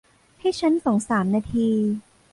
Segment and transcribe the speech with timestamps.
[0.39, 1.69] ให้ฉันสองสามนาที